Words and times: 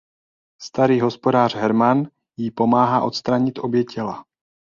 Starý 0.61 0.99
hospodář 1.01 1.55
Herman 1.55 2.03
jí 2.37 2.51
pomáhá 2.51 3.03
odstranit 3.03 3.59
obě 3.59 3.83
těla. 3.83 4.25